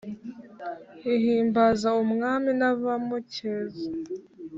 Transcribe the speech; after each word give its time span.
Ihimbaza 1.15 1.87
umwami 2.03 2.49
n’abamukeza 2.59 3.85